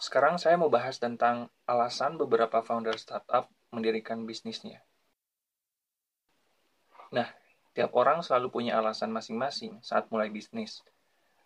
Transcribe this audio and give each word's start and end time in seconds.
Sekarang 0.00 0.40
saya 0.40 0.56
mau 0.56 0.72
bahas 0.72 0.96
tentang 0.96 1.52
alasan 1.68 2.16
beberapa 2.16 2.64
founder 2.64 2.96
startup 2.96 3.52
mendirikan 3.68 4.24
bisnisnya. 4.24 4.80
Nah, 7.12 7.28
tiap 7.76 7.92
orang 7.92 8.24
selalu 8.24 8.48
punya 8.48 8.80
alasan 8.80 9.12
masing-masing 9.12 9.76
saat 9.84 10.08
mulai 10.08 10.32
bisnis. 10.32 10.80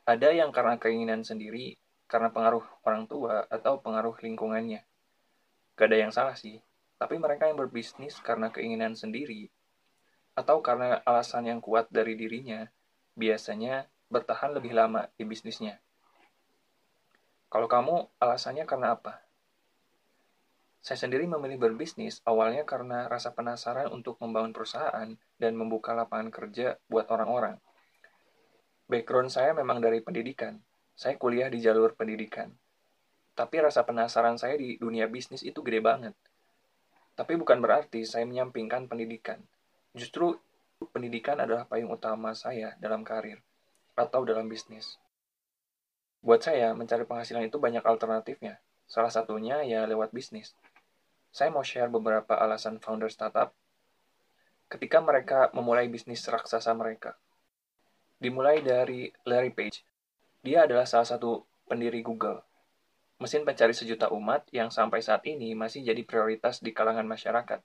Ada 0.07 0.31
yang 0.31 0.55
karena 0.55 0.79
keinginan 0.79 1.27
sendiri, 1.27 1.75
karena 2.07 2.31
pengaruh 2.31 2.63
orang 2.87 3.11
tua, 3.11 3.43
atau 3.51 3.83
pengaruh 3.83 4.15
lingkungannya. 4.23 4.87
Gak 5.75 5.91
ada 5.91 5.99
yang 5.99 6.15
salah 6.15 6.39
sih, 6.39 6.63
tapi 6.95 7.19
mereka 7.19 7.51
yang 7.51 7.59
berbisnis 7.59 8.23
karena 8.23 8.55
keinginan 8.55 8.95
sendiri, 8.95 9.51
atau 10.39 10.63
karena 10.63 11.03
alasan 11.03 11.51
yang 11.51 11.59
kuat 11.59 11.91
dari 11.91 12.15
dirinya, 12.15 12.71
biasanya 13.19 13.91
bertahan 14.07 14.55
lebih 14.55 14.79
lama 14.79 15.11
di 15.19 15.27
bisnisnya. 15.27 15.83
Kalau 17.55 17.71
kamu, 17.71 18.19
alasannya 18.19 18.67
karena 18.67 18.99
apa? 18.99 19.23
Saya 20.83 20.99
sendiri 20.99 21.23
memilih 21.31 21.63
berbisnis 21.63 22.19
awalnya 22.27 22.67
karena 22.67 23.07
rasa 23.07 23.31
penasaran 23.31 23.95
untuk 23.95 24.19
membangun 24.19 24.51
perusahaan 24.51 25.07
dan 25.39 25.53
membuka 25.55 25.95
lapangan 25.95 26.35
kerja 26.35 26.75
buat 26.91 27.07
orang-orang. 27.15 27.63
Background 28.91 29.31
saya 29.31 29.55
memang 29.55 29.79
dari 29.79 30.03
pendidikan. 30.03 30.59
Saya 30.99 31.15
kuliah 31.15 31.47
di 31.47 31.63
jalur 31.63 31.95
pendidikan. 31.95 32.51
Tapi 33.39 33.63
rasa 33.63 33.87
penasaran 33.87 34.35
saya 34.35 34.59
di 34.59 34.75
dunia 34.75 35.07
bisnis 35.07 35.47
itu 35.47 35.63
gede 35.63 35.79
banget. 35.79 36.19
Tapi 37.15 37.39
bukan 37.39 37.63
berarti 37.63 38.03
saya 38.03 38.27
menyampingkan 38.27 38.91
pendidikan. 38.91 39.39
Justru 39.95 40.35
pendidikan 40.91 41.39
adalah 41.39 41.71
payung 41.71 41.95
utama 41.95 42.35
saya 42.35 42.75
dalam 42.83 43.07
karir 43.07 43.39
atau 43.95 44.27
dalam 44.27 44.51
bisnis. 44.51 44.99
Buat 46.25 46.41
saya, 46.41 46.73
mencari 46.73 47.05
penghasilan 47.05 47.45
itu 47.45 47.61
banyak 47.61 47.85
alternatifnya. 47.85 48.57
Salah 48.89 49.13
satunya 49.13 49.61
ya 49.61 49.85
lewat 49.85 50.09
bisnis. 50.17 50.57
Saya 51.29 51.53
mau 51.53 51.61
share 51.61 51.93
beberapa 51.93 52.33
alasan 52.33 52.81
founder 52.81 53.13
startup 53.13 53.53
ketika 54.73 55.05
mereka 55.05 55.53
memulai 55.53 55.85
bisnis 55.93 56.25
raksasa 56.25 56.73
mereka. 56.73 57.21
Dimulai 58.17 58.65
dari 58.65 59.13
Larry 59.29 59.53
Page. 59.53 59.85
Dia 60.41 60.65
adalah 60.65 60.89
salah 60.89 61.05
satu 61.05 61.45
pendiri 61.69 62.01
Google. 62.01 62.41
Mesin 63.21 63.45
pencari 63.45 63.77
sejuta 63.77 64.09
umat 64.09 64.49
yang 64.49 64.73
sampai 64.73 65.05
saat 65.05 65.29
ini 65.29 65.53
masih 65.53 65.85
jadi 65.85 66.01
prioritas 66.09 66.65
di 66.65 66.73
kalangan 66.73 67.05
masyarakat. 67.05 67.61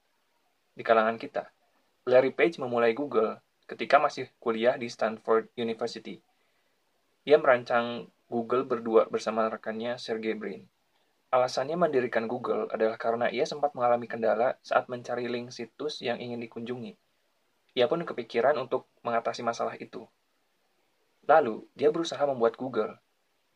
Di 0.76 0.84
kalangan 0.84 1.16
kita. 1.16 1.48
Larry 2.12 2.36
Page 2.36 2.60
memulai 2.60 2.92
Google 2.92 3.40
ketika 3.72 4.04
masih 4.04 4.28
kuliah 4.44 4.76
di 4.76 4.92
Stanford 4.92 5.48
University. 5.56 6.20
Dia 7.24 7.40
merancang 7.40 8.12
Google 8.30 8.62
berdua 8.62 9.10
bersama 9.10 9.50
rekannya 9.50 9.98
Sergey 9.98 10.38
Brin. 10.38 10.62
Alasannya 11.34 11.74
mendirikan 11.74 12.30
Google 12.30 12.70
adalah 12.70 12.94
karena 12.94 13.26
ia 13.34 13.42
sempat 13.42 13.74
mengalami 13.74 14.06
kendala 14.06 14.54
saat 14.62 14.86
mencari 14.86 15.26
link 15.26 15.50
situs 15.50 15.98
yang 16.06 16.22
ingin 16.22 16.38
dikunjungi. 16.38 16.94
Ia 17.74 17.90
pun 17.90 18.06
kepikiran 18.06 18.54
untuk 18.62 18.86
mengatasi 19.02 19.42
masalah 19.42 19.74
itu. 19.82 20.06
Lalu, 21.26 21.66
dia 21.74 21.90
berusaha 21.90 22.22
membuat 22.30 22.54
Google. 22.54 23.02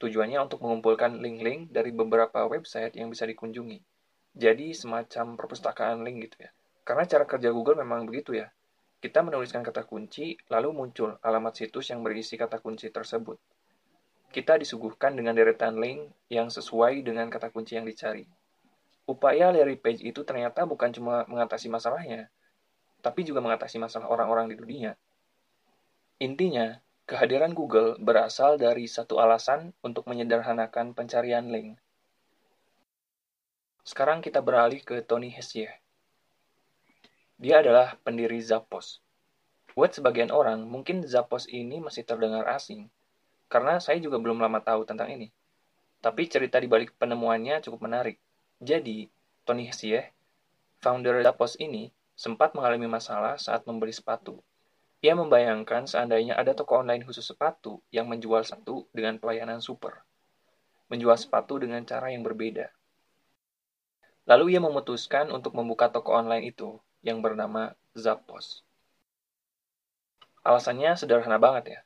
Tujuannya 0.01 0.41
untuk 0.41 0.65
mengumpulkan 0.65 1.21
link-link 1.21 1.69
dari 1.69 1.93
beberapa 1.93 2.41
website 2.49 2.97
yang 2.97 3.13
bisa 3.13 3.29
dikunjungi. 3.29 3.77
Jadi 4.33 4.73
semacam 4.73 5.37
perpustakaan 5.37 6.01
link 6.01 6.33
gitu 6.33 6.49
ya. 6.49 6.51
Karena 6.81 7.05
cara 7.05 7.29
kerja 7.29 7.53
Google 7.53 7.77
memang 7.77 8.09
begitu 8.09 8.33
ya. 8.33 8.49
Kita 8.97 9.21
menuliskan 9.21 9.61
kata 9.61 9.85
kunci, 9.85 10.33
lalu 10.49 10.73
muncul 10.73 11.21
alamat 11.21 11.61
situs 11.61 11.93
yang 11.93 12.01
berisi 12.01 12.41
kata 12.41 12.57
kunci 12.57 12.89
tersebut 12.89 13.37
kita 14.33 14.57
disuguhkan 14.57 15.13
dengan 15.13 15.37
deretan 15.37 15.77
link 15.77 16.09
yang 16.25 16.49
sesuai 16.49 17.05
dengan 17.05 17.29
kata 17.29 17.53
kunci 17.53 17.77
yang 17.77 17.85
dicari. 17.85 18.25
Upaya 19.05 19.53
Larry 19.53 19.77
Page 19.77 20.01
itu 20.01 20.25
ternyata 20.25 20.65
bukan 20.65 20.89
cuma 20.89 21.21
mengatasi 21.29 21.69
masalahnya, 21.69 22.33
tapi 23.05 23.21
juga 23.21 23.45
mengatasi 23.45 23.77
masalah 23.77 24.09
orang-orang 24.09 24.49
di 24.49 24.57
dunia. 24.57 24.97
Intinya, 26.17 26.81
kehadiran 27.05 27.53
Google 27.53 28.01
berasal 28.01 28.57
dari 28.57 28.89
satu 28.89 29.21
alasan 29.21 29.75
untuk 29.85 30.09
menyederhanakan 30.09 30.97
pencarian 30.97 31.53
link. 31.53 31.77
Sekarang 33.85 34.23
kita 34.23 34.41
beralih 34.41 34.81
ke 34.81 35.03
Tony 35.05 35.29
Hsieh. 35.29 35.69
Dia 37.37 37.59
adalah 37.59 37.99
pendiri 38.01 38.39
Zappos. 38.39 39.03
Buat 39.75 39.99
sebagian 39.99 40.31
orang, 40.31 40.63
mungkin 40.63 41.03
Zappos 41.03 41.45
ini 41.51 41.83
masih 41.83 42.07
terdengar 42.07 42.47
asing, 42.47 42.87
karena 43.47 43.79
saya 43.79 43.99
juga 43.99 44.19
belum 44.19 44.39
lama 44.39 44.59
tahu 44.59 44.83
tentang 44.87 45.11
ini. 45.13 45.31
Tapi 46.03 46.27
cerita 46.27 46.59
di 46.59 46.67
balik 46.67 46.99
penemuannya 46.99 47.63
cukup 47.63 47.87
menarik. 47.87 48.19
Jadi, 48.59 49.07
Tony 49.47 49.71
Hsieh, 49.71 50.11
founder 50.83 51.23
Zappos 51.23 51.55
ini, 51.63 51.91
sempat 52.13 52.51
mengalami 52.53 52.91
masalah 52.91 53.39
saat 53.39 53.63
membeli 53.63 53.95
sepatu. 53.95 54.43
Ia 55.03 55.15
membayangkan 55.19 55.83
seandainya 55.83 56.39
ada 56.39 56.55
toko 56.55 56.79
online 56.79 57.03
khusus 57.03 57.27
sepatu 57.27 57.83
yang 57.91 58.07
menjual 58.07 58.43
satu 58.47 58.87
dengan 58.95 59.19
pelayanan 59.19 59.59
super. 59.59 60.03
Menjual 60.87 61.19
sepatu 61.19 61.59
dengan 61.59 61.83
cara 61.83 62.11
yang 62.11 62.23
berbeda. 62.23 62.71
Lalu 64.23 64.55
ia 64.55 64.61
memutuskan 64.63 65.27
untuk 65.35 65.51
membuka 65.59 65.91
toko 65.91 66.15
online 66.15 66.47
itu 66.47 66.79
yang 67.03 67.19
bernama 67.19 67.75
Zappos. 67.91 68.63
Alasannya 70.43 70.95
sederhana 70.95 71.35
banget 71.35 71.63
ya. 71.67 71.79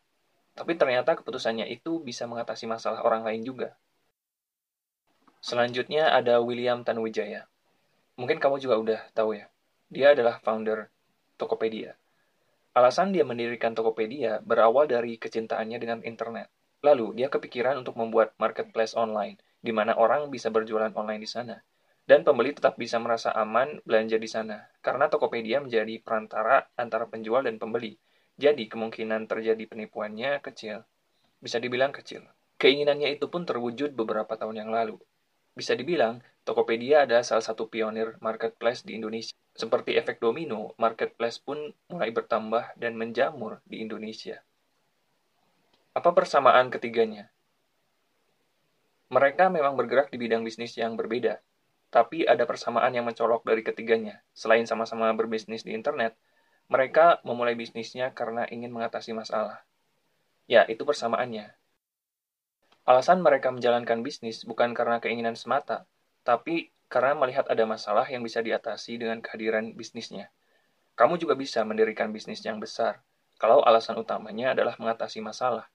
Tapi 0.57 0.73
ternyata 0.73 1.13
keputusannya 1.13 1.69
itu 1.69 2.01
bisa 2.01 2.25
mengatasi 2.25 2.65
masalah 2.65 3.05
orang 3.05 3.21
lain 3.21 3.45
juga. 3.45 3.77
Selanjutnya 5.37 6.09
ada 6.09 6.41
William 6.41 6.81
Tanuwijaya. 6.81 7.45
Mungkin 8.17 8.41
kamu 8.41 8.57
juga 8.57 8.75
udah 8.81 9.01
tahu 9.13 9.37
ya. 9.37 9.45
Dia 9.93 10.17
adalah 10.17 10.41
founder 10.41 10.89
Tokopedia. 11.37 11.93
Alasan 12.73 13.13
dia 13.13 13.21
mendirikan 13.21 13.77
Tokopedia 13.77 14.41
berawal 14.41 14.89
dari 14.89 15.21
kecintaannya 15.21 15.77
dengan 15.77 15.99
internet. 16.01 16.49
Lalu, 16.81 17.17
dia 17.17 17.29
kepikiran 17.29 17.77
untuk 17.81 17.97
membuat 17.97 18.33
marketplace 18.37 18.93
online, 18.93 19.37
di 19.61 19.73
mana 19.73 19.97
orang 19.97 20.29
bisa 20.29 20.49
berjualan 20.53 20.93
online 20.93 21.21
di 21.21 21.29
sana. 21.29 21.57
Dan 22.07 22.21
pembeli 22.21 22.53
tetap 22.53 22.77
bisa 22.77 23.01
merasa 23.01 23.33
aman 23.33 23.81
belanja 23.83 24.21
di 24.21 24.29
sana, 24.29 24.61
karena 24.79 25.09
Tokopedia 25.09 25.57
menjadi 25.59 25.97
perantara 25.99 26.69
antara 26.77 27.09
penjual 27.09 27.43
dan 27.43 27.57
pembeli. 27.57 27.97
Jadi 28.37 28.69
kemungkinan 28.69 29.25
terjadi 29.25 29.65
penipuannya 29.65 30.37
kecil. 30.45 30.85
Bisa 31.41 31.57
dibilang 31.57 31.89
kecil. 31.89 32.21
Keinginannya 32.61 33.17
itu 33.17 33.25
pun 33.29 33.45
terwujud 33.45 33.97
beberapa 33.97 34.37
tahun 34.37 34.61
yang 34.61 34.69
lalu. 34.69 35.01
Bisa 35.57 35.73
dibilang, 35.73 36.21
Tokopedia 36.45 37.09
adalah 37.09 37.25
salah 37.25 37.41
satu 37.41 37.65
pionir 37.65 38.15
marketplace 38.21 38.85
di 38.85 38.95
Indonesia. 38.95 39.33
Seperti 39.57 39.97
efek 39.97 40.21
domino, 40.21 40.77
marketplace 40.77 41.41
pun 41.41 41.73
mulai 41.89 42.13
bertambah 42.13 42.77
dan 42.77 42.93
menjamur 42.93 43.59
di 43.65 43.81
Indonesia. 43.81 44.45
Apa 45.97 46.13
persamaan 46.13 46.69
ketiganya? 46.69 47.33
Mereka 49.09 49.49
memang 49.49 49.73
bergerak 49.73 50.13
di 50.13 50.21
bidang 50.21 50.45
bisnis 50.45 50.77
yang 50.77 50.93
berbeda, 50.93 51.41
tapi 51.89 52.21
ada 52.23 52.45
persamaan 52.45 52.93
yang 52.93 53.09
mencolok 53.09 53.41
dari 53.41 53.65
ketiganya. 53.65 54.21
Selain 54.37 54.63
sama-sama 54.69 55.09
berbisnis 55.17 55.65
di 55.65 55.73
internet, 55.73 56.13
mereka 56.67 57.23
memulai 57.23 57.55
bisnisnya 57.55 58.11
karena 58.11 58.43
ingin 58.51 58.71
mengatasi 58.71 59.15
masalah. 59.15 59.63
Ya, 60.47 60.67
itu 60.67 60.83
persamaannya. 60.83 61.51
Alasan 62.87 63.19
mereka 63.19 63.51
menjalankan 63.51 63.99
bisnis 63.99 64.47
bukan 64.47 64.71
karena 64.71 65.03
keinginan 65.03 65.35
semata, 65.35 65.83
tapi 66.23 66.71
karena 66.87 67.19
melihat 67.19 67.43
ada 67.51 67.67
masalah 67.67 68.07
yang 68.07 68.23
bisa 68.23 68.39
diatasi 68.39 68.95
dengan 68.95 69.19
kehadiran 69.19 69.75
bisnisnya. 69.75 70.31
Kamu 70.95 71.19
juga 71.19 71.35
bisa 71.35 71.63
mendirikan 71.67 72.11
bisnis 72.15 72.39
yang 72.47 72.63
besar, 72.63 73.03
kalau 73.37 73.59
alasan 73.61 73.99
utamanya 73.99 74.55
adalah 74.55 74.79
mengatasi 74.79 75.19
masalah. 75.19 75.67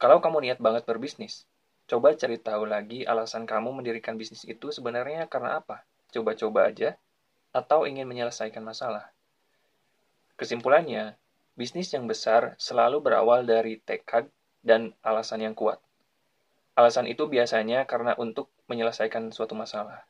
Kalau 0.00 0.24
kamu 0.24 0.48
niat 0.48 0.58
banget 0.58 0.88
berbisnis, 0.88 1.44
coba 1.84 2.16
cari 2.16 2.40
tahu 2.40 2.64
lagi 2.64 3.04
alasan 3.04 3.44
kamu 3.44 3.70
mendirikan 3.82 4.16
bisnis 4.16 4.42
itu 4.48 4.72
sebenarnya 4.72 5.28
karena 5.28 5.60
apa. 5.60 5.84
Coba-coba 6.12 6.72
aja. 6.72 6.96
atau 7.48 7.88
ingin 7.88 8.04
menyelesaikan 8.04 8.60
masalah. 8.60 9.08
Kesimpulannya, 10.38 11.18
bisnis 11.58 11.90
yang 11.90 12.06
besar 12.06 12.54
selalu 12.62 13.02
berawal 13.02 13.42
dari 13.42 13.82
tekad 13.82 14.30
dan 14.62 14.94
alasan 15.02 15.42
yang 15.42 15.58
kuat. 15.58 15.82
Alasan 16.78 17.10
itu 17.10 17.26
biasanya 17.26 17.82
karena 17.90 18.14
untuk 18.14 18.46
menyelesaikan 18.70 19.34
suatu 19.34 19.58
masalah. 19.58 20.06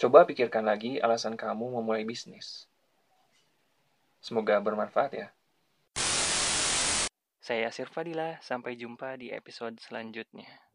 Coba 0.00 0.24
pikirkan 0.24 0.64
lagi 0.64 0.96
alasan 0.96 1.36
kamu 1.36 1.76
memulai 1.76 2.08
bisnis. 2.08 2.64
Semoga 4.24 4.56
bermanfaat 4.64 5.12
ya. 5.12 5.28
Saya 7.44 7.68
Yasir 7.68 7.92
Fadila, 7.92 8.40
sampai 8.40 8.80
jumpa 8.80 9.20
di 9.20 9.28
episode 9.28 9.76
selanjutnya. 9.76 10.67